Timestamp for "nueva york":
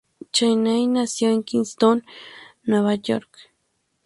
2.63-3.51